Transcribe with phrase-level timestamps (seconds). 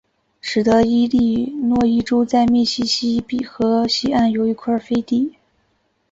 [0.39, 5.35] 使得伊利诺伊州在密西西比河西岸有一块飞地。